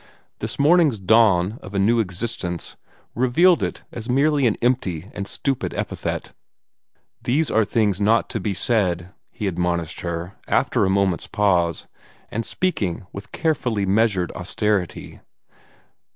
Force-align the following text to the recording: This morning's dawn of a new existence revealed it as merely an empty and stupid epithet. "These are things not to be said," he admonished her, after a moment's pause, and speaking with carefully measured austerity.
This 0.39 0.57
morning's 0.57 0.97
dawn 0.97 1.59
of 1.61 1.75
a 1.75 1.77
new 1.77 1.99
existence 1.99 2.75
revealed 3.13 3.61
it 3.61 3.83
as 3.91 4.09
merely 4.09 4.47
an 4.47 4.57
empty 4.59 5.11
and 5.13 5.27
stupid 5.27 5.75
epithet. 5.75 6.33
"These 7.21 7.51
are 7.51 7.63
things 7.63 8.01
not 8.01 8.27
to 8.31 8.39
be 8.39 8.55
said," 8.55 9.13
he 9.29 9.45
admonished 9.45 10.01
her, 10.01 10.33
after 10.47 10.85
a 10.85 10.89
moment's 10.89 11.27
pause, 11.27 11.85
and 12.31 12.43
speaking 12.47 13.05
with 13.13 13.31
carefully 13.31 13.85
measured 13.85 14.31
austerity. 14.31 15.19